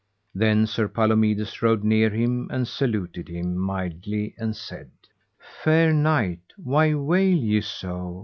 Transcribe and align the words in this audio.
Then 0.33 0.65
Sir 0.65 0.87
Palomides 0.87 1.61
rode 1.61 1.83
near 1.83 2.09
him 2.09 2.47
and 2.51 2.67
saluted 2.67 3.27
him 3.29 3.55
mildly 3.55 4.33
and 4.39 4.55
said: 4.55 4.89
Fair 5.63 5.93
knight, 5.93 6.41
why 6.57 6.95
wail 6.95 7.37
ye 7.37 7.61
so? 7.61 8.19